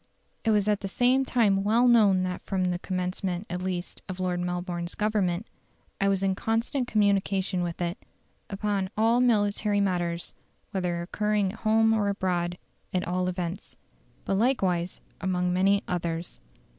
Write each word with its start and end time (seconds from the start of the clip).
It 0.43 0.49
was 0.49 0.67
at 0.67 0.79
the 0.79 0.87
same 0.87 1.25
time 1.25 1.63
well 1.63 1.87
known 1.87 2.23
that 2.23 2.41
from 2.41 2.63
the 2.63 2.79
commencement 2.79 3.45
at 3.51 3.61
least 3.61 4.01
of 4.09 4.19
Lord 4.19 4.39
Melbourne's 4.39 4.95
Government, 4.95 5.45
I 5.99 6.07
was 6.07 6.23
in 6.23 6.33
constant 6.33 6.87
communication 6.87 7.61
with 7.61 7.79
it, 7.83 7.99
upon 8.49 8.89
all 8.97 9.21
military 9.21 9.79
matters, 9.79 10.33
whether 10.71 11.03
occurring 11.03 11.53
at 11.53 11.59
home 11.59 11.93
or 11.93 12.07
abroad, 12.09 12.57
at 12.91 13.07
all 13.07 13.27
events. 13.27 13.75
But 14.25 14.39
likewise 14.39 15.01
upon 15.19 15.53
many 15.53 15.83
others." 15.87 16.39